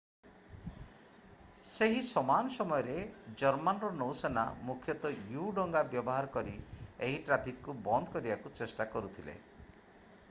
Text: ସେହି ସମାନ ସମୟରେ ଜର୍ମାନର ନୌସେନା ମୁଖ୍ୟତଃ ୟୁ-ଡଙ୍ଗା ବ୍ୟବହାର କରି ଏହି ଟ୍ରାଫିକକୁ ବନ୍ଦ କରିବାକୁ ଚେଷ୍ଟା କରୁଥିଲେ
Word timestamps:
ସେହି 1.71 1.99
ସମାନ 2.07 2.53
ସମୟରେ 2.55 2.95
ଜର୍ମାନର 3.43 3.91
ନୌସେନା 3.99 4.47
ମୁଖ୍ୟତଃ 4.71 5.15
ୟୁ-ଡଙ୍ଗା 5.35 5.85
ବ୍ୟବହାର 5.93 6.33
କରି 6.39 6.57
ଏହି 6.81 7.23
ଟ୍ରାଫିକକୁ 7.31 7.79
ବନ୍ଦ 7.91 8.17
କରିବାକୁ 8.19 8.55
ଚେଷ୍ଟା 8.63 8.91
କରୁଥିଲେ 8.99 9.41